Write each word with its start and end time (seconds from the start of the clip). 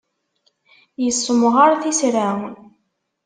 Yessemɣaṛ 1.03 1.71
tisra. 1.81 2.27